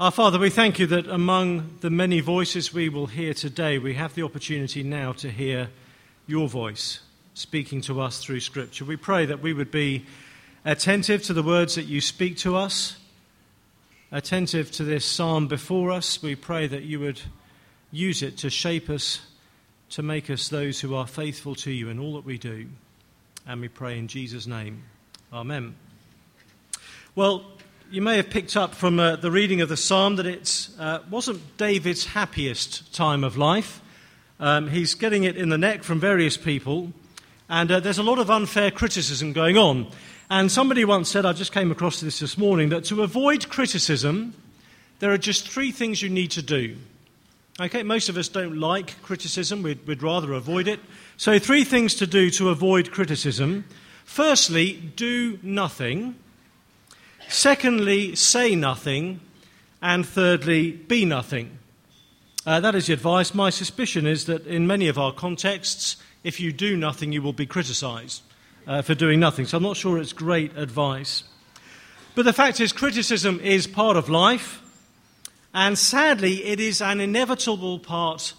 [0.00, 3.92] Our Father, we thank you that among the many voices we will hear today, we
[3.94, 5.68] have the opportunity now to hear
[6.26, 7.00] your voice
[7.34, 8.86] speaking to us through Scripture.
[8.86, 10.06] We pray that we would be
[10.64, 12.96] attentive to the words that you speak to us,
[14.10, 16.22] attentive to this psalm before us.
[16.22, 17.20] We pray that you would
[17.90, 19.20] use it to shape us,
[19.90, 22.66] to make us those who are faithful to you in all that we do.
[23.46, 24.84] And we pray in Jesus' name.
[25.32, 25.74] Amen.
[27.14, 27.44] Well,
[27.92, 31.00] you may have picked up from uh, the reading of the psalm that it uh,
[31.10, 33.82] wasn't David's happiest time of life.
[34.40, 36.94] Um, he's getting it in the neck from various people,
[37.50, 39.88] and uh, there's a lot of unfair criticism going on.
[40.30, 44.32] And somebody once said, I just came across this this morning, that to avoid criticism,
[45.00, 46.76] there are just three things you need to do.
[47.60, 50.80] Okay, most of us don't like criticism, we'd, we'd rather avoid it.
[51.18, 53.66] So, three things to do to avoid criticism.
[54.06, 56.14] Firstly, do nothing.
[57.32, 59.20] Secondly, say nothing.
[59.84, 61.58] And thirdly, be nothing.
[62.46, 63.34] Uh, that is the advice.
[63.34, 67.32] My suspicion is that in many of our contexts, if you do nothing, you will
[67.32, 68.22] be criticized
[68.68, 69.44] uh, for doing nothing.
[69.44, 71.24] So I'm not sure it's great advice.
[72.14, 74.62] But the fact is, criticism is part of life,
[75.52, 78.34] and sadly, it is an inevitable part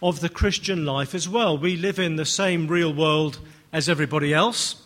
[0.00, 1.58] of the Christian life as well.
[1.58, 3.38] We live in the same real world
[3.72, 4.82] as everybody else.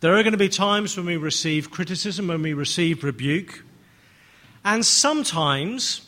[0.00, 3.64] There are going to be times when we receive criticism, when we receive rebuke.
[4.64, 6.06] And sometimes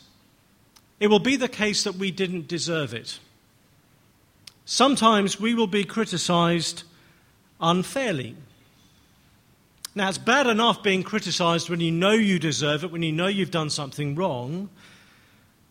[0.99, 3.19] it will be the case that we didn't deserve it.
[4.65, 6.83] Sometimes we will be criticized
[7.59, 8.35] unfairly.
[9.95, 13.27] Now, it's bad enough being criticized when you know you deserve it, when you know
[13.27, 14.69] you've done something wrong.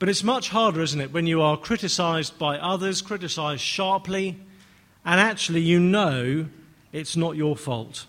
[0.00, 4.36] But it's much harder, isn't it, when you are criticized by others, criticized sharply,
[5.04, 6.46] and actually you know
[6.92, 8.06] it's not your fault.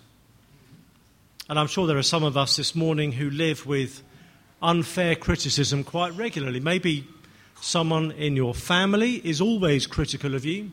[1.50, 4.04] And I'm sure there are some of us this morning who live with
[4.62, 6.60] unfair criticism quite regularly.
[6.60, 7.08] Maybe
[7.62, 10.72] someone in your family is always critical of you.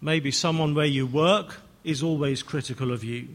[0.00, 3.28] Maybe someone where you work is always critical of you.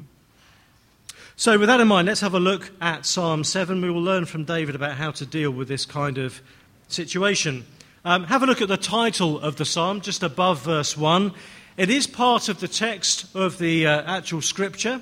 [1.35, 3.81] So, with that in mind, let's have a look at Psalm 7.
[3.81, 6.41] We will learn from David about how to deal with this kind of
[6.90, 7.66] situation.
[8.05, 11.34] Um, have a look at the title of the psalm, just above verse 1.
[11.75, 15.01] It is part of the text of the uh, actual scripture,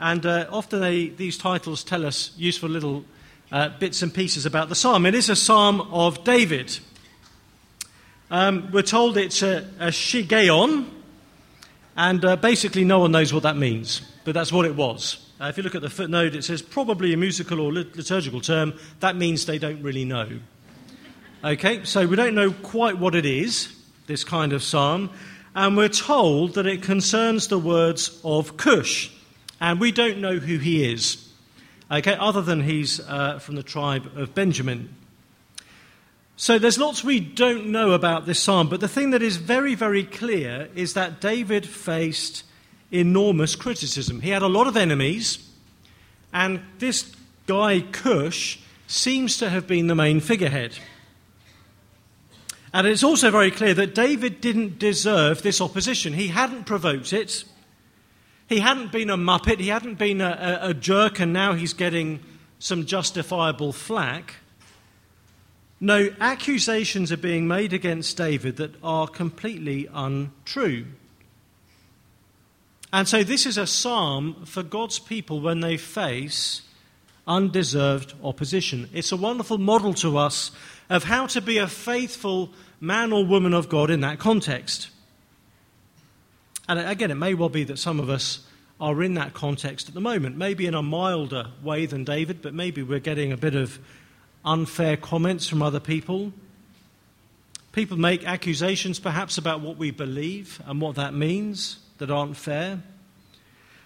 [0.00, 3.04] and uh, often they, these titles tell us useful little
[3.52, 5.04] uh, bits and pieces about the psalm.
[5.04, 6.78] It is a psalm of David.
[8.30, 10.88] Um, we're told it's a, a shiggaion,
[11.94, 15.30] and uh, basically no one knows what that means, but that's what it was.
[15.38, 18.72] Uh, if you look at the footnote, it says probably a musical or liturgical term.
[19.00, 20.40] That means they don't really know.
[21.44, 23.76] Okay, so we don't know quite what it is,
[24.06, 25.10] this kind of psalm
[25.56, 29.10] and we're told that it concerns the words of Cush,
[29.58, 31.32] and we don't know who he is,
[31.90, 34.94] okay, other than he's uh, from the tribe of Benjamin.
[36.36, 39.74] So there's lots we don't know about this psalm, but the thing that is very,
[39.74, 42.44] very clear is that David faced
[42.92, 44.20] enormous criticism.
[44.20, 45.38] He had a lot of enemies,
[46.34, 47.10] and this
[47.46, 50.78] guy Cush seems to have been the main figurehead.
[52.76, 56.12] And it's also very clear that David didn't deserve this opposition.
[56.12, 57.44] He hadn't provoked it.
[58.50, 59.60] He hadn't been a muppet.
[59.60, 62.20] He hadn't been a, a, a jerk, and now he's getting
[62.58, 64.34] some justifiable flack.
[65.80, 70.84] No, accusations are being made against David that are completely untrue.
[72.92, 76.60] And so, this is a psalm for God's people when they face
[77.26, 78.90] undeserved opposition.
[78.92, 80.50] It's a wonderful model to us
[80.90, 82.50] of how to be a faithful
[82.80, 84.88] man or woman of God in that context.
[86.68, 88.40] And again, it may well be that some of us
[88.80, 92.52] are in that context at the moment, maybe in a milder way than David, but
[92.52, 93.78] maybe we're getting a bit of
[94.44, 96.32] unfair comments from other people.
[97.72, 102.80] People make accusations perhaps about what we believe and what that means that aren't fair.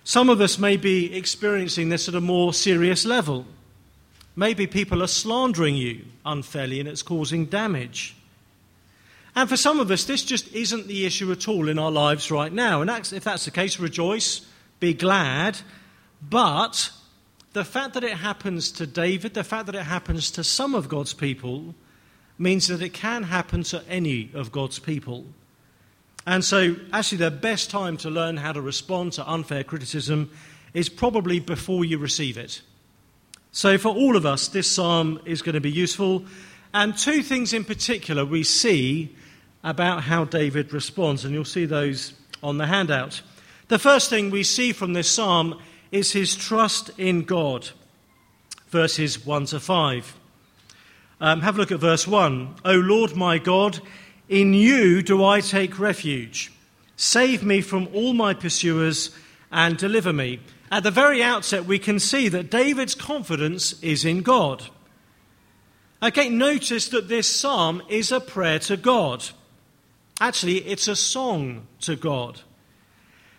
[0.04, 3.46] Some of us may be experiencing this at a more serious level.
[4.34, 8.16] Maybe people are slandering you unfairly and it's causing damage.
[9.34, 12.30] And for some of us, this just isn't the issue at all in our lives
[12.30, 12.82] right now.
[12.82, 14.46] And if that's the case, rejoice,
[14.80, 15.58] be glad.
[16.20, 16.90] But
[17.52, 20.88] the fact that it happens to David, the fact that it happens to some of
[20.88, 21.74] God's people,
[22.38, 25.26] means that it can happen to any of God's people.
[26.26, 30.30] And so, actually, the best time to learn how to respond to unfair criticism
[30.74, 32.62] is probably before you receive it.
[33.52, 36.24] So, for all of us, this psalm is going to be useful.
[36.72, 39.14] And two things in particular we see
[39.62, 43.22] about how David responds, and you'll see those on the handout.
[43.68, 45.60] The first thing we see from this psalm
[45.92, 47.70] is his trust in God,
[48.68, 50.16] verses 1 to 5.
[51.20, 52.56] Um, have a look at verse 1.
[52.64, 53.80] O Lord my God,
[54.28, 56.52] in you do I take refuge.
[56.96, 59.10] Save me from all my pursuers
[59.50, 60.40] and deliver me.
[60.70, 64.70] At the very outset, we can see that David's confidence is in God.
[66.02, 69.24] Okay, notice that this psalm is a prayer to God.
[70.20, 72.40] Actually, it's a song to God.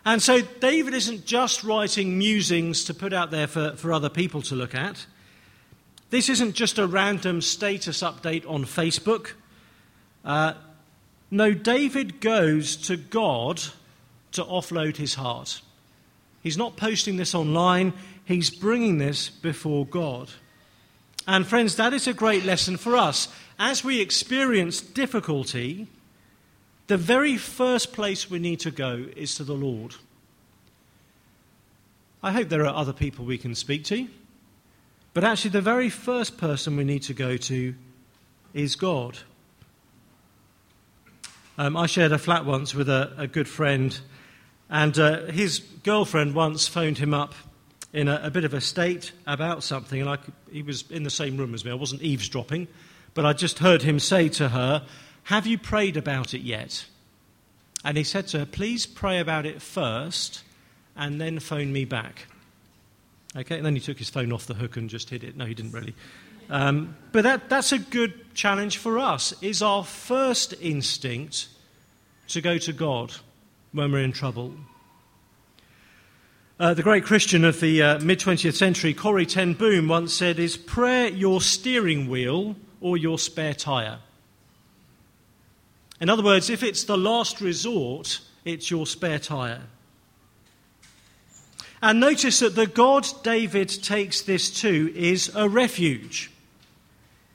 [0.06, 4.42] And so David isn't just writing musings to put out there for, for other people
[4.44, 5.06] to look at.
[6.12, 9.31] This isn't just a random status update on Facebook.
[10.25, 10.54] Uh,
[11.31, 13.62] no, David goes to God
[14.34, 15.62] to offload his heart.
[16.44, 17.94] He's not posting this online,
[18.25, 20.30] he's bringing this before God.
[21.27, 23.27] And, friends, that is a great lesson for us.
[23.59, 25.88] As we experience difficulty,
[26.88, 29.95] the very first place we need to go is to the Lord.
[32.23, 34.07] I hope there are other people we can speak to,
[35.13, 37.75] but actually, the very first person we need to go to
[38.53, 39.17] is God.
[41.57, 44.00] Um, I shared a flat once with a, a good friend,
[44.69, 47.33] and uh, his girlfriend once phoned him up
[47.93, 50.17] in a, a bit of a state about something, and I,
[50.51, 51.71] he was in the same room as me.
[51.71, 52.67] I wasn't eavesdropping,
[53.13, 54.85] but I just heard him say to her,
[55.23, 56.85] Have you prayed about it yet?
[57.83, 60.43] And he said to her, Please pray about it first
[60.95, 62.27] and then phone me back.
[63.35, 65.38] Okay, and then he took his phone off the hook and just hid it.
[65.38, 65.95] No, he didn't really.
[66.49, 69.33] Um, but that, that's a good challenge for us.
[69.41, 71.47] Is our first instinct
[72.27, 73.13] to go to God
[73.71, 74.53] when we're in trouble?
[76.62, 80.38] Uh, the great Christian of the uh, mid 20th century, Corrie Ten Boom, once said,
[80.38, 83.98] Is prayer your steering wheel or your spare tyre?
[86.00, 89.63] In other words, if it's the last resort, it's your spare tyre.
[91.81, 96.30] And notice that the God David takes this to is a refuge.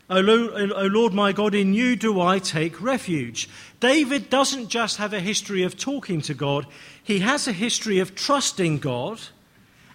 [0.09, 3.49] O Lord my God, in you do I take refuge.
[3.81, 6.67] David doesn't just have a history of talking to God,
[7.03, 9.21] he has a history of trusting God.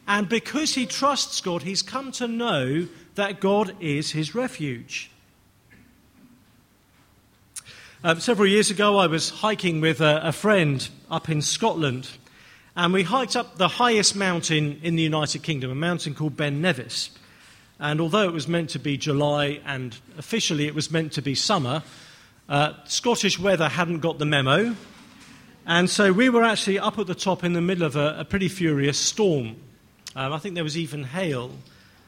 [0.07, 5.11] And because he trusts God, he's come to know that God is his refuge.
[8.03, 12.09] Um, several years ago, I was hiking with a, a friend up in Scotland,
[12.75, 16.61] and we hiked up the highest mountain in the United Kingdom, a mountain called Ben
[16.61, 17.11] Nevis.
[17.81, 21.33] And although it was meant to be July and officially it was meant to be
[21.33, 21.81] summer,
[22.47, 24.75] uh, Scottish weather hadn't got the memo.
[25.65, 28.23] And so we were actually up at the top in the middle of a, a
[28.25, 29.55] pretty furious storm.
[30.15, 31.53] Um, I think there was even hail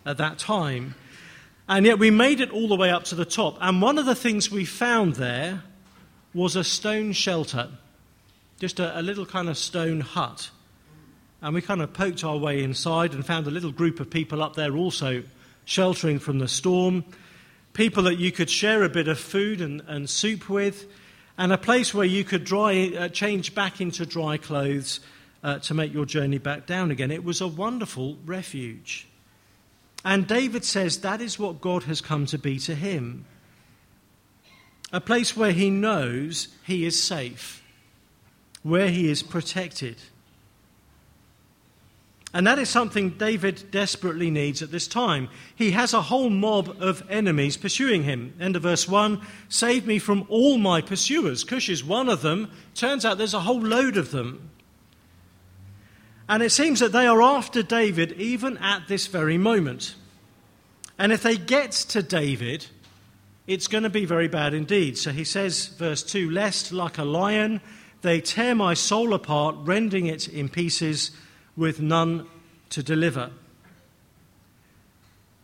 [0.06, 0.94] at that time.
[1.68, 3.58] And yet we made it all the way up to the top.
[3.60, 5.64] And one of the things we found there
[6.36, 7.70] was a stone shelter,
[8.60, 10.52] just a, a little kind of stone hut.
[11.42, 14.44] And we kind of poked our way inside and found a little group of people
[14.44, 15.24] up there also
[15.65, 17.04] sheltering from the storm,
[17.74, 20.86] people that you could share a bit of food and, and soup with,
[21.38, 25.00] and a place where you could dry, uh, change back into dry clothes
[25.44, 27.12] uh, to make your journey back down again.
[27.12, 29.07] It was a wonderful refuge.
[30.06, 33.25] And David says that is what God has come to be to him
[34.92, 37.63] a place where he knows he is safe,
[38.62, 39.98] where he is protected.
[42.33, 45.30] And that is something David desperately needs at this time.
[45.56, 48.33] He has a whole mob of enemies pursuing him.
[48.39, 51.43] End of verse 1 Save me from all my pursuers.
[51.43, 52.50] Cush is one of them.
[52.74, 54.50] Turns out there's a whole load of them.
[56.27, 59.93] And it seems that they are after David even at this very moment.
[60.98, 62.65] And if they get to David,
[63.46, 64.98] it's going to be very bad indeed.
[64.98, 67.62] So he says, verse 2 Lest like a lion
[68.01, 71.12] they tear my soul apart, rending it in pieces
[71.55, 72.27] with none
[72.69, 73.31] to deliver.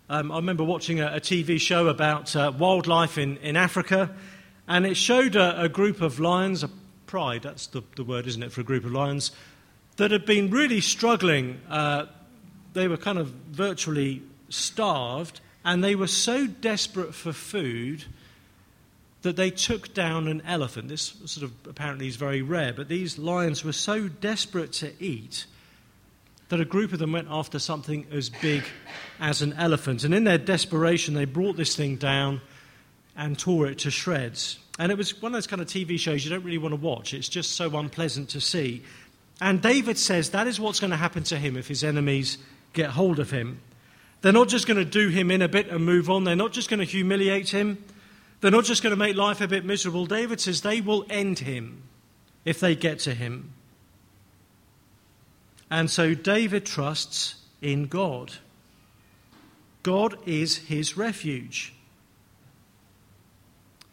[0.10, 4.10] Um, I remember watching a, a TV show about uh, wildlife in, in Africa,
[4.68, 6.70] and it showed a, a group of lions, a
[7.06, 9.32] pride, that's the, the, word, isn't it, for a group of lions,
[9.98, 11.62] that had been really struggling.
[11.70, 12.08] Uh,
[12.74, 18.06] they were kind of virtually starved, and they were so desperate for food
[19.22, 20.88] that they took down an elephant.
[20.88, 25.46] This sort of apparently is very rare, but these lions were so desperate to eat
[26.50, 28.64] that a group of them went after something as big
[29.20, 30.04] as an elephant.
[30.04, 32.42] And in their desperation, they brought this thing down
[33.16, 34.60] and tore it to shreds.
[34.80, 36.80] And it was one of those kind of TV shows you don't really want to
[36.80, 37.14] watch.
[37.14, 38.84] It's just so unpleasant to see.
[39.42, 42.38] And David says that is what's going to happen to him if his enemies
[42.74, 43.62] get hold of him.
[44.22, 46.52] They're not just going to do him in a bit and move on, they're not
[46.52, 47.84] just going to humiliate him,
[48.42, 50.06] they're not just going to make life a bit miserable.
[50.06, 51.84] David says they will end him
[52.44, 53.54] if they get to him.
[55.70, 58.34] And so David trusts in God.
[59.84, 61.74] God is his refuge.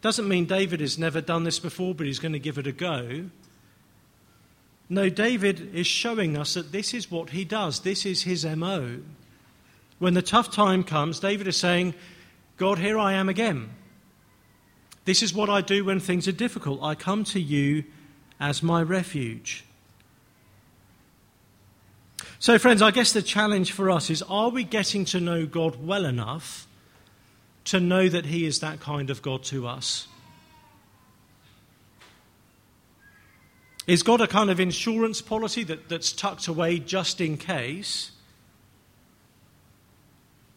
[0.01, 2.71] Doesn't mean David has never done this before, but he's going to give it a
[2.71, 3.25] go.
[4.89, 7.81] No, David is showing us that this is what he does.
[7.81, 8.99] This is his MO.
[9.99, 11.93] When the tough time comes, David is saying,
[12.57, 13.69] God, here I am again.
[15.05, 16.81] This is what I do when things are difficult.
[16.83, 17.83] I come to you
[18.39, 19.65] as my refuge.
[22.39, 25.83] So, friends, I guess the challenge for us is are we getting to know God
[25.83, 26.67] well enough
[27.65, 30.07] to know that He is that kind of God to us?
[33.87, 38.11] Is God a kind of insurance policy that, that's tucked away just in case?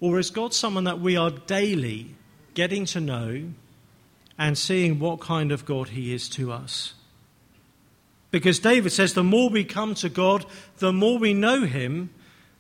[0.01, 2.15] Or is God someone that we are daily
[2.55, 3.45] getting to know
[4.37, 6.95] and seeing what kind of God He is to us?
[8.31, 10.47] Because David says the more we come to God,
[10.79, 12.11] the more we know Him,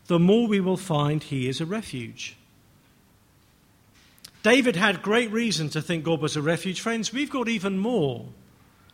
[0.06, 2.36] the more we will find He is a refuge.
[4.42, 6.80] David had great reason to think God was a refuge.
[6.80, 8.26] Friends, we've got even more.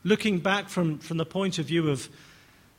[0.04, 2.08] Looking back from, from the point of view of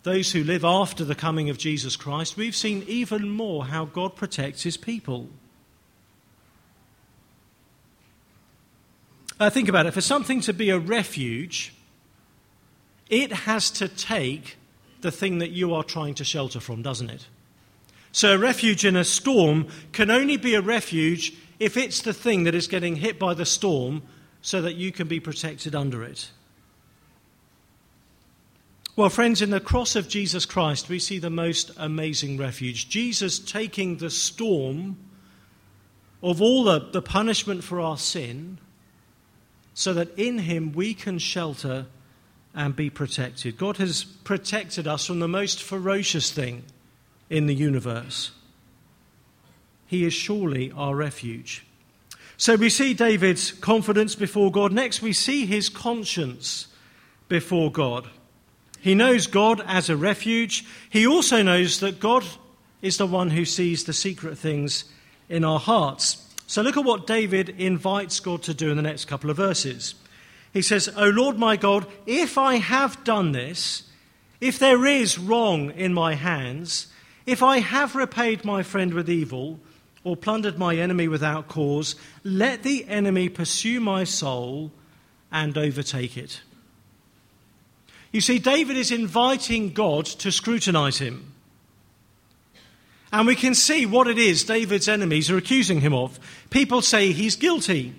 [0.03, 4.15] those who live after the coming of Jesus Christ, we've seen even more how God
[4.15, 5.29] protects his people.
[9.39, 9.93] Uh, think about it.
[9.93, 11.73] For something to be a refuge,
[13.09, 14.57] it has to take
[15.01, 17.27] the thing that you are trying to shelter from, doesn't it?
[18.11, 22.43] So, a refuge in a storm can only be a refuge if it's the thing
[22.43, 24.01] that is getting hit by the storm
[24.41, 26.31] so that you can be protected under it.
[28.95, 32.89] Well, friends, in the cross of Jesus Christ, we see the most amazing refuge.
[32.89, 34.97] Jesus taking the storm
[36.23, 38.57] of all the, the punishment for our sin
[39.75, 41.85] so that in him we can shelter
[42.57, 43.55] and be protected.
[43.55, 46.63] God has protected us from the most ferocious thing
[47.29, 48.31] in the universe.
[49.85, 51.63] He is surely our refuge.
[52.35, 54.73] So we see David's confidence before God.
[54.73, 56.67] Next, we see his conscience
[57.29, 58.07] before God.
[58.79, 60.65] He knows God as a refuge.
[60.89, 62.25] He also knows that God
[62.81, 64.85] is the one who sees the secret things
[65.29, 66.23] in our hearts.
[66.47, 69.93] So look at what David invites God to do in the next couple of verses.
[70.57, 73.83] He says, O Lord my God, if I have done this,
[74.41, 76.87] if there is wrong in my hands,
[77.27, 79.59] if I have repaid my friend with evil,
[80.03, 84.71] or plundered my enemy without cause, let the enemy pursue my soul
[85.31, 86.41] and overtake it.
[88.11, 91.33] You see, David is inviting God to scrutinize him.
[93.11, 96.19] And we can see what it is David's enemies are accusing him of.
[96.49, 97.93] People say he's guilty.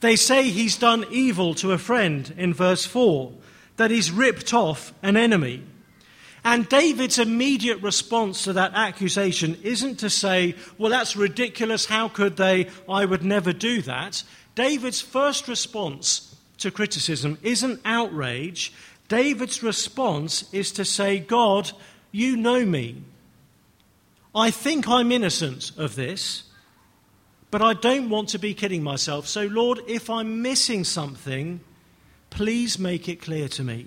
[0.00, 3.32] They say he's done evil to a friend in verse 4,
[3.76, 5.62] that he's ripped off an enemy.
[6.44, 12.36] And David's immediate response to that accusation isn't to say, well, that's ridiculous, how could
[12.36, 12.68] they?
[12.88, 14.22] I would never do that.
[14.54, 18.72] David's first response to criticism isn't outrage.
[19.08, 21.72] David's response is to say, God,
[22.12, 23.02] you know me.
[24.34, 26.44] I think I'm innocent of this.
[27.50, 29.26] But I don't want to be kidding myself.
[29.26, 31.60] So, Lord, if I'm missing something,
[32.30, 33.86] please make it clear to me.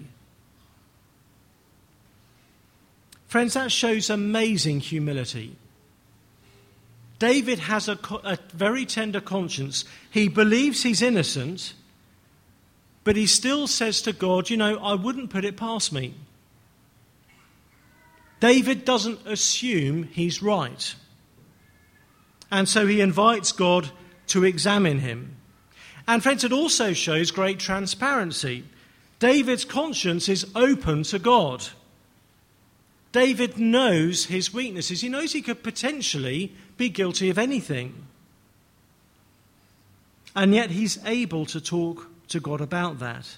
[3.27, 5.55] Friends, that shows amazing humility.
[7.19, 9.83] David has a, a, very tender conscience.
[10.09, 11.73] He believes he's innocent,
[13.03, 16.15] but he still says to God, You know, I wouldn't put it past me.
[18.39, 20.95] David doesn't assume he's right.
[22.51, 23.89] And so he invites God
[24.27, 25.35] to examine him.
[26.07, 28.63] And friends, it also shows great transparency.
[29.19, 31.67] David's conscience is open to God.
[33.11, 35.01] David knows his weaknesses.
[35.01, 38.07] He knows he could potentially be guilty of anything.
[40.35, 43.37] And yet he's able to talk to God about that.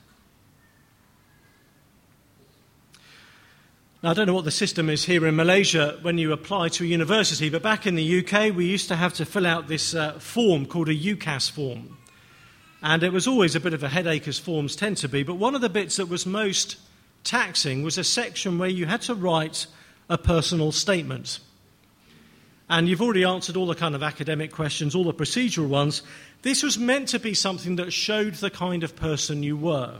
[4.03, 6.83] Now, I don't know what the system is here in Malaysia when you apply to
[6.83, 9.93] a university, but back in the UK, we used to have to fill out this
[9.93, 11.99] uh, form called a UCAS form.
[12.81, 15.21] And it was always a bit of a headache, as forms tend to be.
[15.21, 16.77] But one of the bits that was most
[17.23, 19.67] taxing was a section where you had to write
[20.09, 21.37] a personal statement.
[22.71, 26.01] And you've already answered all the kind of academic questions, all the procedural ones.
[26.41, 29.99] This was meant to be something that showed the kind of person you were.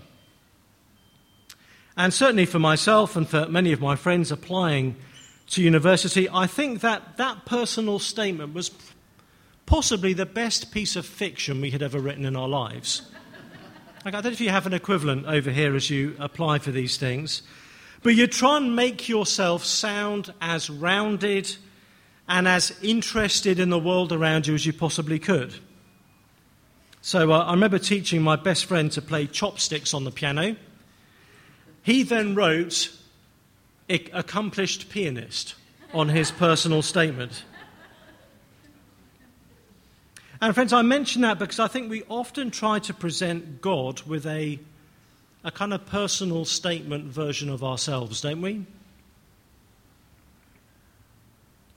[1.97, 4.95] And certainly for myself and for many of my friends applying
[5.49, 8.71] to university, I think that that personal statement was
[9.65, 13.03] possibly the best piece of fiction we had ever written in our lives.
[14.03, 16.71] Like, I don't know if you have an equivalent over here as you apply for
[16.71, 17.43] these things,
[18.01, 21.55] but you try and make yourself sound as rounded
[22.27, 25.53] and as interested in the world around you as you possibly could.
[27.01, 30.55] So uh, I remember teaching my best friend to play chopsticks on the piano.
[31.83, 32.91] He then wrote
[33.89, 35.55] accomplished pianist
[35.93, 37.43] on his personal statement.
[40.39, 44.25] And, friends, I mention that because I think we often try to present God with
[44.25, 44.59] a,
[45.43, 48.65] a kind of personal statement version of ourselves, don't we?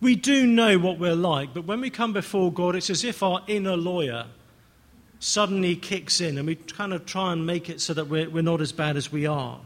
[0.01, 3.23] We do know what we're like, but when we come before God, it's as if
[3.23, 4.27] our inner lawyer
[5.19, 8.43] suddenly kicks in and we kind of try and make it so that we're, we're
[8.43, 9.61] not as bad as we are.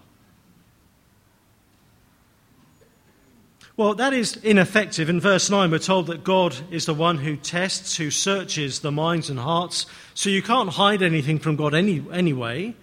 [3.78, 5.08] Well, that is ineffective.
[5.08, 8.90] In verse 9, we're told that God is the one who tests, who searches the
[8.90, 9.86] minds and hearts.
[10.14, 12.74] So you can't hide anything from God any, anyway.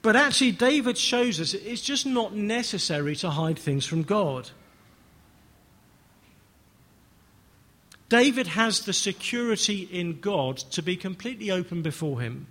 [0.00, 4.48] But actually, David shows us it's just not necessary to hide things from God.
[8.08, 12.46] David has the security in God to be completely open before him.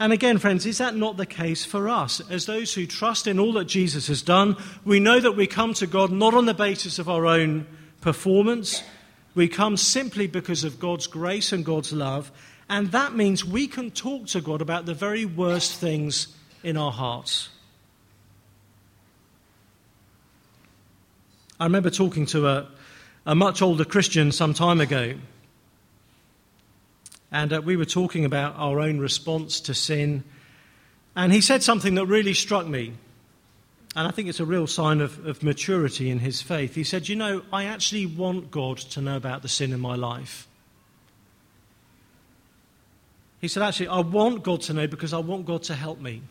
[0.00, 2.22] And again, friends, is that not the case for us?
[2.30, 5.74] As those who trust in all that Jesus has done, we know that we come
[5.74, 7.66] to God not on the basis of our own
[8.00, 8.82] performance.
[9.34, 12.32] We come simply because of God's grace and God's love.
[12.66, 16.28] And that means we can talk to God about the very worst things
[16.62, 17.50] in our hearts.
[21.58, 22.68] I remember talking to a,
[23.26, 25.16] a much older Christian some time ago
[27.32, 30.24] and uh, we were talking about our own response to sin.
[31.14, 32.94] And he said something that really struck me.
[33.96, 36.74] And I think it's a real sign of, of maturity in his faith.
[36.74, 39.96] He said, You know, I actually want God to know about the sin in my
[39.96, 40.46] life.
[43.40, 46.22] He said, Actually, I want God to know because I want God to help me.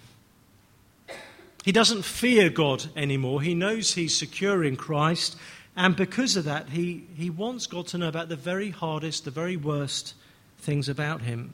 [1.65, 3.41] He doesn't fear God anymore.
[3.41, 5.36] He knows he's secure in Christ.
[5.75, 9.32] And because of that, he, he wants God to know about the very hardest, the
[9.32, 10.13] very worst
[10.59, 11.53] things about him.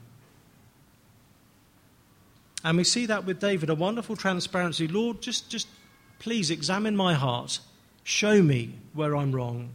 [2.64, 4.88] And we see that with David, a wonderful transparency.
[4.88, 5.68] Lord, just, just
[6.18, 7.60] please examine my heart.
[8.02, 9.70] Show me where I'm wrong.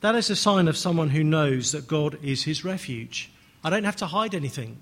[0.00, 3.30] That is a sign of someone who knows that God is his refuge.
[3.64, 4.78] I don't have to hide anything.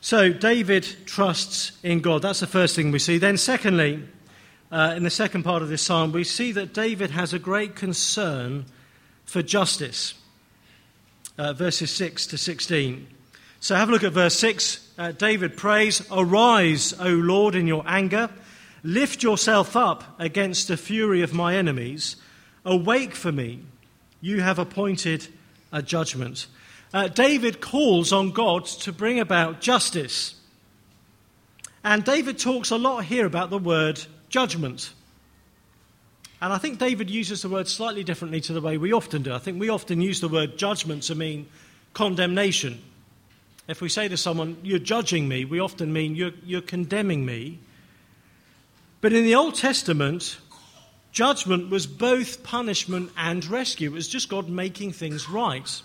[0.00, 2.22] So, David trusts in God.
[2.22, 3.18] That's the first thing we see.
[3.18, 4.02] Then, secondly,
[4.72, 7.74] uh, in the second part of this psalm, we see that David has a great
[7.74, 8.66] concern
[9.24, 10.14] for justice.
[11.36, 13.06] Uh, verses 6 to 16.
[13.60, 14.92] So have a look at verse 6.
[14.98, 18.30] Uh, David prays, Arise, O Lord, in your anger.
[18.82, 22.16] Lift yourself up against the fury of my enemies.
[22.64, 23.60] Awake for me.
[24.20, 25.28] You have appointed
[25.72, 26.46] a judgment.
[26.92, 30.34] Uh, David calls on God to bring about justice.
[31.82, 34.92] And David talks a lot here about the word judgment.
[36.40, 39.34] And I think David uses the word slightly differently to the way we often do.
[39.34, 41.46] I think we often use the word judgment to mean
[41.92, 42.80] condemnation.
[43.68, 47.58] If we say to someone, You're judging me, we often mean you're, you're condemning me.
[49.02, 50.38] But in the Old Testament,
[51.12, 53.90] judgment was both punishment and rescue.
[53.90, 55.82] It was just God making things right.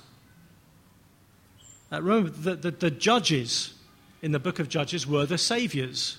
[1.91, 3.73] Uh, remember, the, the, the judges
[4.21, 6.17] in the book of Judges were the saviors.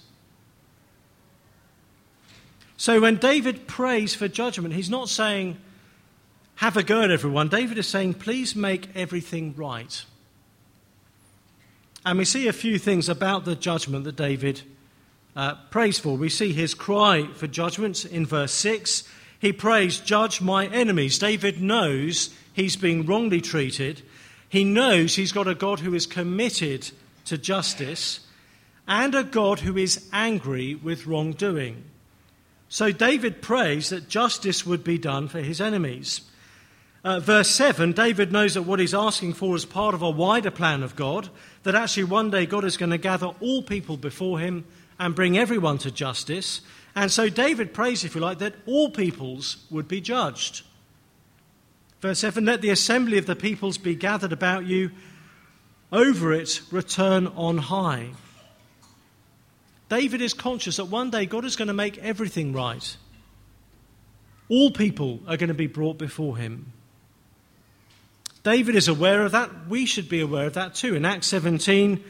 [2.76, 5.56] So when David prays for judgment, he's not saying,
[6.56, 7.48] have a go at everyone.
[7.48, 10.04] David is saying, please make everything right.
[12.04, 14.62] And we see a few things about the judgment that David
[15.34, 16.16] uh, prays for.
[16.16, 19.04] We see his cry for judgment in verse 6.
[19.38, 21.18] He prays, Judge my enemies.
[21.18, 24.02] David knows he's being wrongly treated.
[24.48, 26.90] He knows he's got a God who is committed
[27.26, 28.20] to justice
[28.88, 31.84] and a God who is angry with wrongdoing.
[32.68, 36.22] So David prays that justice would be done for his enemies.
[37.04, 40.50] Uh, verse 7, David knows that what he's asking for is part of a wider
[40.50, 41.28] plan of God,
[41.62, 44.64] that actually one day God is going to gather all people before him
[44.98, 46.62] and bring everyone to justice.
[46.96, 50.62] And so David prays, if you like, that all peoples would be judged.
[52.00, 54.90] Verse 7 Let the assembly of the peoples be gathered about you,
[55.92, 58.10] over it return on high.
[59.88, 62.96] David is conscious that one day God is going to make everything right.
[64.48, 66.72] All people are going to be brought before him.
[68.42, 69.68] David is aware of that.
[69.68, 70.94] We should be aware of that too.
[70.94, 72.02] In Acts 17,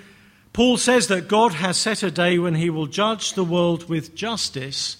[0.52, 4.14] Paul says that God has set a day when he will judge the world with
[4.14, 4.98] justice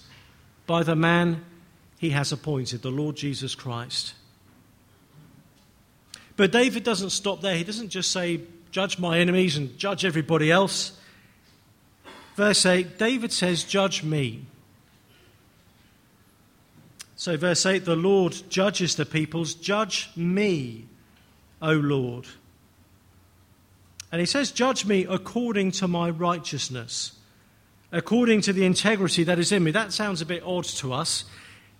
[0.65, 1.43] by the man
[1.99, 4.13] he has appointed, the Lord Jesus Christ.
[6.35, 7.55] But David doesn't stop there.
[7.55, 10.96] He doesn't just say, Judge my enemies and judge everybody else.
[12.37, 14.45] Verse 8 David says, Judge me.
[17.15, 19.55] So, verse 8 the Lord judges the peoples.
[19.55, 20.85] Judge me,
[21.61, 22.27] O Lord.
[24.11, 27.17] And he says, Judge me according to my righteousness,
[27.91, 29.71] according to the integrity that is in me.
[29.71, 31.25] That sounds a bit odd to us.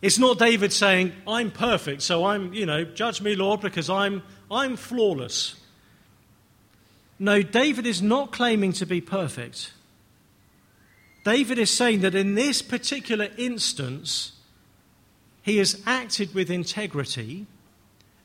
[0.02, 4.24] It's not David saying, I'm perfect, so I'm, you know, judge me, Lord, because I'm,
[4.50, 5.54] I'm flawless.
[7.20, 9.72] No, David is not claiming to be perfect.
[11.28, 14.32] David is saying that in this particular instance,
[15.42, 17.48] he has acted with integrity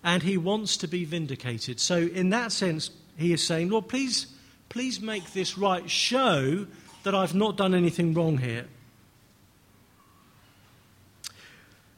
[0.04, 1.80] and he wants to be vindicated.
[1.80, 4.32] So, in that sense, he is saying, Lord, please,
[4.68, 5.90] please make this right.
[5.90, 6.68] Show
[7.02, 8.68] that I've not done anything wrong here.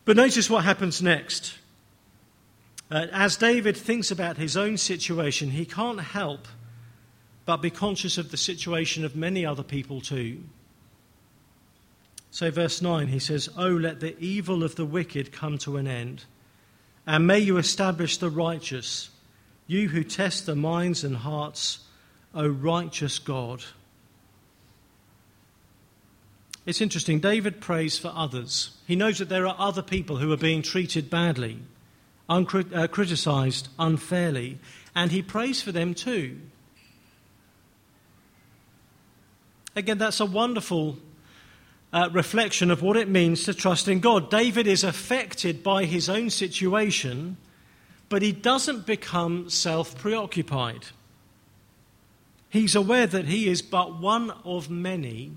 [0.06, 1.58] But notice what happens next.
[2.90, 6.48] Uh, as David thinks about his own situation, he can't help
[7.44, 10.44] but be conscious of the situation of many other people too.
[12.34, 15.86] So, verse 9, he says, Oh, let the evil of the wicked come to an
[15.86, 16.24] end,
[17.06, 19.10] and may you establish the righteous,
[19.68, 21.84] you who test the minds and hearts,
[22.34, 23.62] O righteous God.
[26.66, 27.20] It's interesting.
[27.20, 28.78] David prays for others.
[28.84, 31.60] He knows that there are other people who are being treated badly,
[32.28, 34.58] uncriticized, uh, unfairly,
[34.92, 36.40] and he prays for them too.
[39.76, 40.98] Again, that's a wonderful
[41.94, 44.28] uh, reflection of what it means to trust in God.
[44.28, 47.36] David is affected by his own situation,
[48.08, 50.86] but he doesn't become self preoccupied.
[52.50, 55.36] He's aware that he is but one of many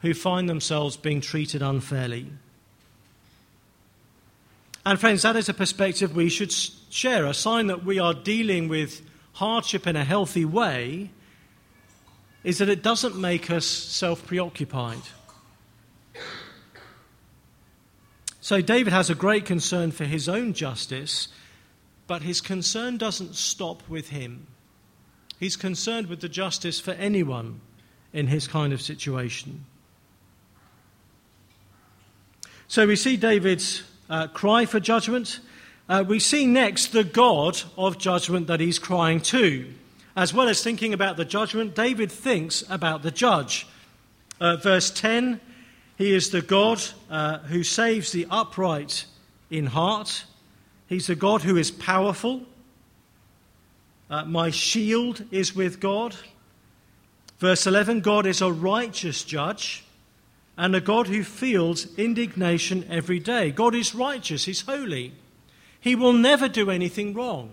[0.00, 2.26] who find themselves being treated unfairly.
[4.84, 7.24] And, friends, that is a perspective we should share.
[7.24, 9.02] A sign that we are dealing with
[9.34, 11.10] hardship in a healthy way
[12.42, 15.02] is that it doesn't make us self preoccupied.
[18.48, 21.28] So, David has a great concern for his own justice,
[22.06, 24.46] but his concern doesn't stop with him.
[25.38, 27.60] He's concerned with the justice for anyone
[28.14, 29.66] in his kind of situation.
[32.68, 35.40] So we see David's uh, cry for judgment.
[35.86, 39.74] Uh, we see next the God of judgment that he's crying to.
[40.16, 43.66] As well as thinking about the judgment, David thinks about the judge.
[44.40, 45.38] Uh, verse 10
[45.98, 46.80] He is the God
[47.10, 49.04] uh, who saves the upright
[49.50, 50.24] in heart,
[50.86, 52.42] He's the God who is powerful.
[54.08, 56.16] Uh, my shield is with God.
[57.40, 59.84] Verse 11 God is a righteous judge
[60.56, 63.50] and a God who feels indignation every day.
[63.50, 65.12] God is righteous, He's holy.
[65.80, 67.50] He will never do anything wrong.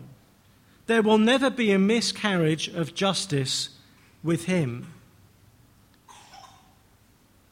[0.85, 3.69] There will never be a miscarriage of justice
[4.23, 4.93] with Him.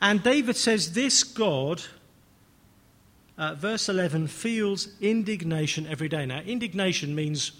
[0.03, 1.81] And David says, This God,
[3.37, 6.25] uh, verse 11, feels indignation every day.
[6.25, 7.53] Now, indignation means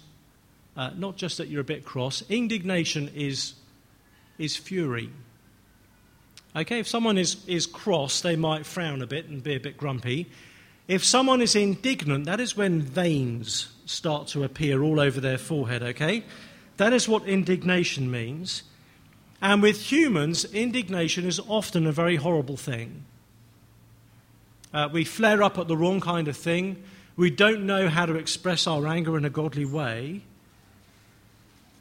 [0.76, 3.54] uh, not just that you're a bit cross, indignation is,
[4.36, 5.08] is fury.
[6.54, 9.78] Okay, if someone is, is cross, they might frown a bit and be a bit
[9.78, 10.30] grumpy.
[10.86, 15.82] If someone is indignant, that is when veins start to appear all over their forehead,
[15.82, 16.24] okay?
[16.76, 18.64] That is what indignation means.
[19.44, 23.04] And with humans, indignation is often a very horrible thing.
[24.72, 26.82] Uh, we flare up at the wrong kind of thing.
[27.14, 30.22] We don't know how to express our anger in a godly way.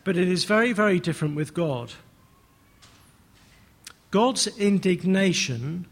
[0.03, 1.93] But it is very, very different with God.
[4.11, 5.85] God's indignation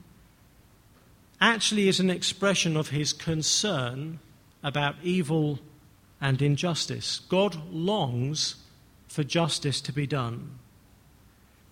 [1.40, 4.20] actually is an expression of his concern
[4.62, 5.60] about evil
[6.20, 7.20] and injustice.
[7.30, 8.56] God longs
[9.08, 10.60] for justice to be done.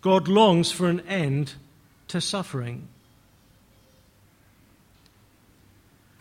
[0.02, 1.54] God longs for an end
[2.08, 2.88] to suffering.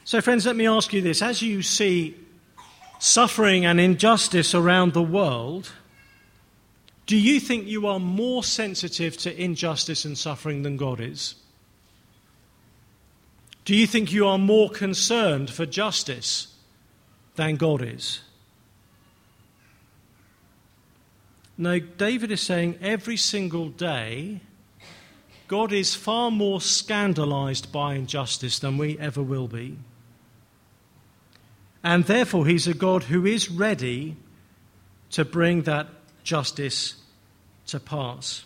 [0.04, 1.20] So, friends, let me ask you this.
[1.20, 2.16] As you see
[2.98, 5.70] suffering and injustice around the world,
[7.06, 11.34] do you think you are more sensitive to injustice and suffering than God is?
[13.64, 16.54] Do you think you are more concerned for justice
[17.36, 18.20] than God is?
[21.59, 24.40] No, David is saying every single day,
[25.49, 29.77] God is far more scandalized by injustice than we ever will be.
[31.83, 34.16] And therefore, He's a God who is ready
[35.11, 35.88] to bring that
[36.23, 36.94] justice
[37.66, 38.44] to pass.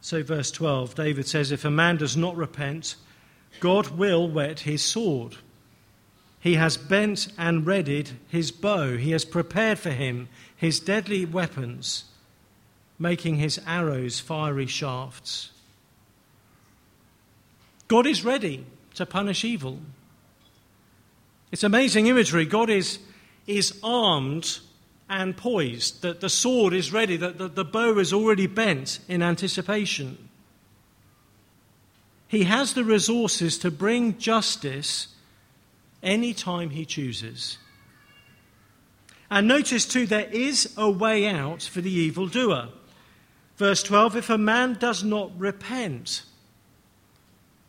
[0.00, 2.96] So, verse 12, David says, If a man does not repent,
[3.60, 5.36] God will whet his sword.
[6.42, 8.96] He has bent and readied his bow.
[8.96, 12.06] He has prepared for him his deadly weapons,
[12.98, 15.52] making his arrows fiery shafts.
[17.86, 19.78] God is ready to punish evil.
[21.52, 22.44] It's amazing imagery.
[22.44, 22.98] God is,
[23.46, 24.58] is armed
[25.08, 29.22] and poised, that the sword is ready, that the, the bow is already bent in
[29.22, 30.28] anticipation.
[32.26, 35.06] He has the resources to bring justice
[36.02, 37.58] any time he chooses.
[39.30, 42.68] And notice too, there is a way out for the evildoer.
[43.56, 46.24] Verse 12 if a man does not repent.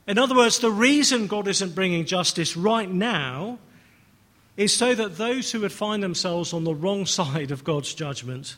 [0.07, 3.59] In other words, the reason God isn't bringing justice right now
[4.57, 8.57] is so that those who would find themselves on the wrong side of God's judgment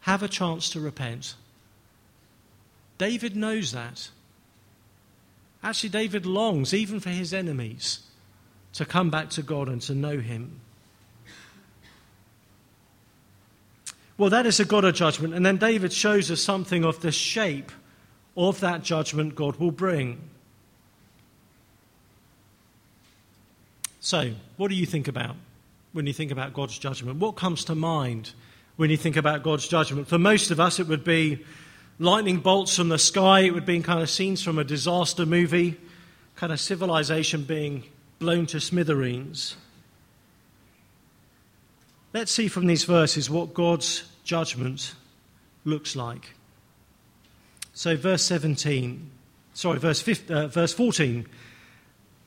[0.00, 1.36] have a chance to repent.
[2.98, 4.10] David knows that.
[5.62, 8.00] Actually, David longs, even for his enemies,
[8.74, 10.60] to come back to God and to know him.
[14.18, 15.34] Well, that is a God of judgment.
[15.34, 17.72] And then David shows us something of the shape
[18.36, 20.20] of that judgment God will bring.
[24.00, 25.36] So, what do you think about
[25.92, 27.18] when you think about God's judgment?
[27.18, 28.32] What comes to mind
[28.76, 30.08] when you think about God's judgment?
[30.08, 31.44] For most of us, it would be
[31.98, 35.80] lightning bolts from the sky, it would be kind of scenes from a disaster movie,
[36.36, 37.84] kind of civilization being
[38.22, 39.56] blown to smithereens.
[42.12, 44.94] Let's see from these verses what God's judgment
[45.64, 46.34] looks like.
[47.74, 49.10] So, verse 17,
[49.54, 51.26] sorry, verse, 15, uh, verse 14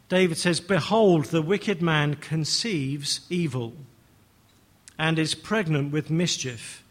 [0.10, 3.74] David says, Behold, the wicked man conceives evil
[5.00, 6.84] and is pregnant with mischief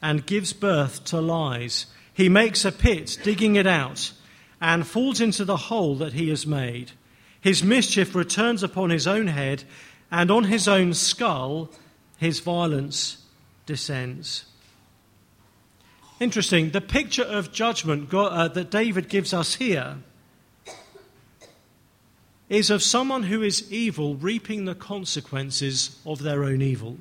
[0.00, 1.86] and gives birth to lies.
[2.14, 4.12] He makes a pit, digging it out,
[4.62, 6.92] and falls into the hole that he has made.
[7.40, 9.64] His mischief returns upon his own head,
[10.10, 11.70] and on his own skull
[12.18, 13.24] his violence
[13.66, 14.44] descends.
[16.20, 19.98] Interesting, the picture of judgment God, uh, that David gives us here
[22.48, 26.96] is of someone who is evil reaping the consequences of their own evil.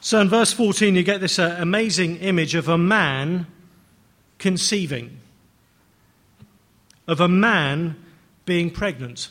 [0.00, 3.46] So in verse 14, you get this uh, amazing image of a man
[4.38, 5.18] conceiving,
[7.08, 7.96] of a man
[8.44, 9.30] being pregnant.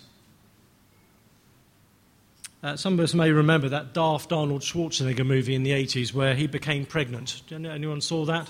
[2.64, 6.34] Uh, some of us may remember that daft Arnold Schwarzenegger movie in the 80s where
[6.34, 7.42] he became pregnant.
[7.52, 8.50] Anyone saw that?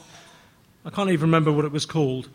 [0.85, 2.29] I can't even remember what it was called.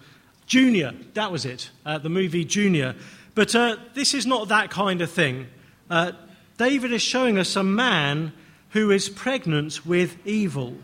[0.46, 2.96] Junior, that was it, uh, the movie Junior.
[3.34, 5.46] But uh, this is not that kind of thing.
[5.88, 6.12] Uh,
[6.56, 8.32] David is showing us a man
[8.70, 10.76] who is pregnant with evil.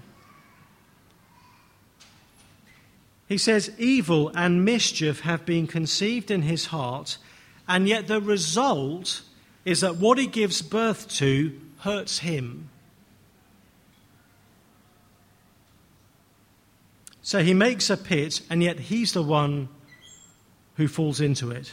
[3.28, 7.18] He says, Evil and mischief have been conceived in his heart,
[7.68, 9.22] and yet the result
[9.64, 12.68] is that what he gives birth to hurts him.
[17.22, 19.70] So he makes a pit, and yet he's the one
[20.76, 21.72] who falls into it.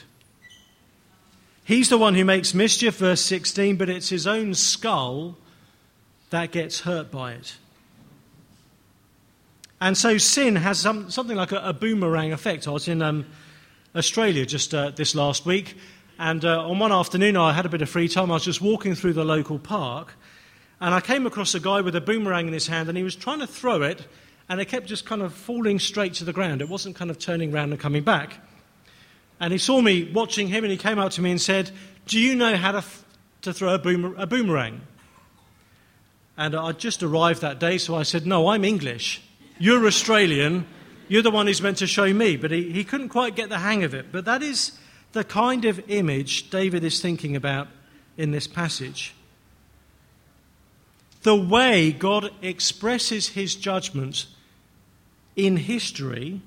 [1.63, 5.37] He's the one who makes mischief, verse 16, but it's his own skull
[6.29, 7.57] that gets hurt by it.
[9.81, 12.67] And so sin has some, something like a, a, boomerang effect.
[12.67, 13.25] I was in um,
[13.95, 15.75] Australia just uh, this last week,
[16.17, 18.31] and uh, on one afternoon I had a bit of free time.
[18.31, 20.13] I was just walking through the local park,
[20.79, 23.15] and I came across a guy with a boomerang in his hand, and he was
[23.15, 24.05] trying to throw it
[24.51, 26.61] and it kept just kind of falling straight to the ground.
[26.61, 28.37] It wasn't kind of turning around and coming back.
[29.39, 31.71] And he saw me watching him, and he came up to me and said,
[32.05, 33.05] Do you know how to, f-
[33.43, 34.81] to throw a, boomer- a boomerang?
[36.37, 39.21] And I'd just arrived that day, so I said, No, I'm English.
[39.57, 40.65] You're Australian.
[41.07, 42.37] You're the one who's meant to show me.
[42.37, 44.11] But he, he couldn't quite get the hang of it.
[44.11, 44.77] But that is
[45.11, 47.67] the kind of image David is thinking about
[48.17, 49.13] in this passage.
[51.23, 54.25] The way God expresses his judgment
[55.35, 56.41] in history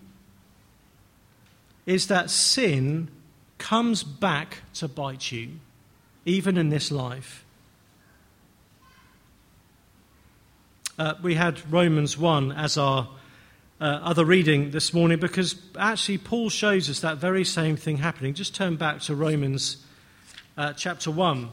[1.86, 3.08] is that sin
[3.58, 5.50] comes back to bite you,
[6.24, 7.44] even in this life.
[10.98, 13.08] Uh, we had Romans 1 as our
[13.80, 18.34] uh, other reading this morning because actually Paul shows us that very same thing happening.
[18.34, 19.78] Just turn back to Romans
[20.56, 21.50] uh, chapter 1.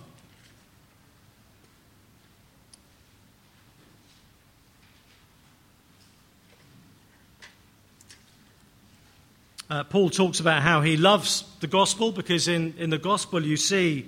[9.70, 13.56] Uh, Paul talks about how he loves the gospel because in, in the gospel you
[13.56, 14.06] see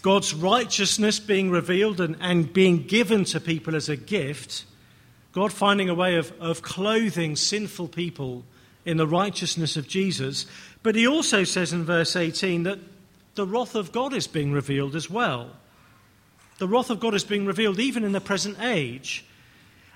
[0.00, 4.64] God's righteousness being revealed and, and being given to people as a gift.
[5.32, 8.44] God finding a way of, of clothing sinful people
[8.84, 10.46] in the righteousness of Jesus.
[10.82, 12.78] But he also says in verse 18 that
[13.34, 15.50] the wrath of God is being revealed as well.
[16.58, 19.24] The wrath of God is being revealed even in the present age.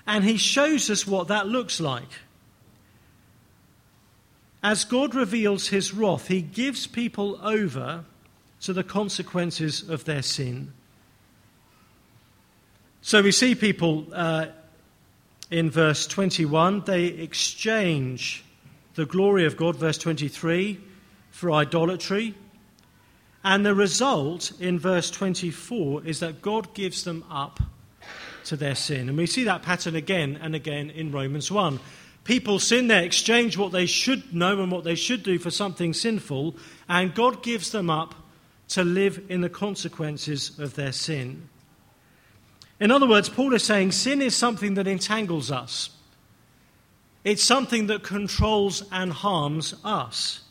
[0.05, 2.09] And he shows us what that looks like.
[4.61, 8.05] As God reveals his wrath, he gives people over
[8.61, 10.71] to the consequences of their sin.
[13.01, 14.47] So we see people uh,
[15.53, 18.43] in verse 21, they exchange
[18.95, 20.79] the glory of God, verse 23,
[21.29, 22.33] for idolatry.
[23.43, 27.59] And the result in verse 24 is that God gives them up
[28.45, 29.07] to their sin.
[29.09, 31.79] And we see that pattern again and again in Romans 1.
[32.23, 35.93] People sin, they exchange what they should know and what they should do for something
[35.93, 36.55] sinful,
[36.89, 38.15] and God gives them up
[38.69, 41.47] to live in the consequences of their sin.
[42.79, 45.89] In other words, Paul is saying sin is something that entangles us.
[47.23, 50.41] It's something that controls and harms us.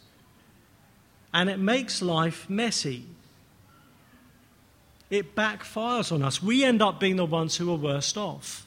[1.35, 3.05] And it makes life messy.
[5.11, 6.43] It backfires on us.
[6.43, 8.67] We end up being the ones who are worst off.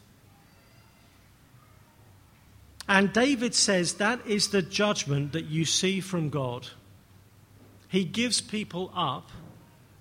[2.87, 6.67] And David says that is the judgment that you see from God.
[7.87, 9.31] He gives people up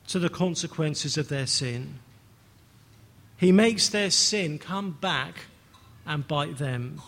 [0.08, 2.00] to the consequences of their sin.
[3.36, 5.46] He makes their sin come back
[6.06, 7.00] and bite them.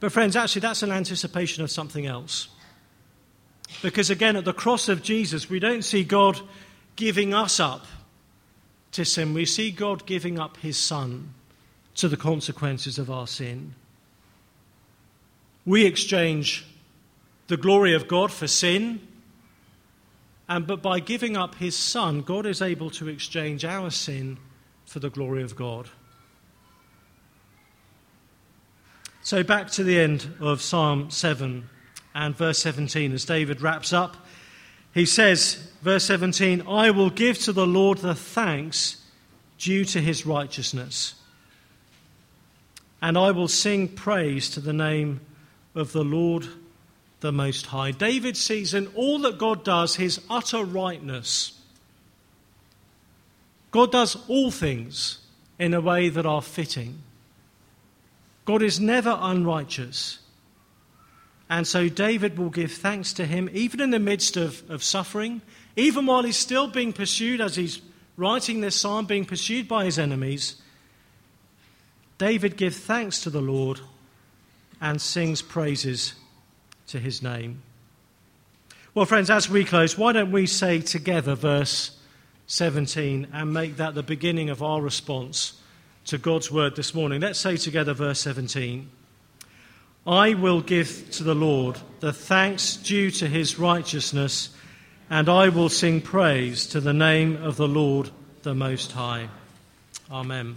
[0.00, 2.48] But, friends, actually, that's an anticipation of something else.
[3.82, 6.40] Because, again, at the cross of Jesus, we don't see God
[6.96, 7.86] giving us up
[8.92, 11.32] to sin, we see God giving up his Son
[11.94, 13.74] to the consequences of our sin.
[15.64, 16.66] We exchange
[17.46, 19.00] the glory of God for sin,
[20.48, 24.38] and but by giving up his son, God is able to exchange our sin
[24.84, 25.88] for the glory of God.
[29.22, 31.68] So back to the end of Psalm 7
[32.14, 34.16] and verse 17 as David wraps up.
[34.92, 39.00] He says, verse 17, I will give to the Lord the thanks
[39.58, 41.14] due to his righteousness
[43.02, 45.20] and I will sing praise to the name
[45.74, 46.46] of the Lord
[47.22, 47.92] the Most High.
[47.92, 51.58] David sees in all that God does his utter rightness.
[53.70, 55.18] God does all things
[55.58, 56.98] in a way that are fitting.
[58.44, 60.18] God is never unrighteous.
[61.48, 65.42] And so David will give thanks to him, even in the midst of, of suffering,
[65.76, 67.80] even while he's still being pursued, as he's
[68.16, 70.56] writing this psalm, being pursued by his enemies.
[72.18, 73.80] David gives thanks to the Lord
[74.80, 76.14] and sings praises
[76.92, 77.62] to his name.
[78.94, 81.98] Well, friends, as we close, why don't we say together verse
[82.46, 85.54] 17 and make that the beginning of our response
[86.06, 87.22] to God's word this morning?
[87.22, 88.88] Let's say together verse 17
[90.06, 94.50] I will give to the Lord the thanks due to his righteousness,
[95.08, 98.10] and I will sing praise to the name of the Lord
[98.42, 99.28] the Most High.
[100.10, 100.56] Amen.